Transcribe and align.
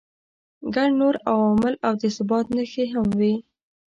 ګڼ 0.75 0.89
نور 0.99 1.15
عوامل 1.29 1.73
او 1.85 1.93
د 2.01 2.03
ثبات 2.15 2.45
نښې 2.55 2.85
هم 2.93 3.07
وي. 3.19 3.35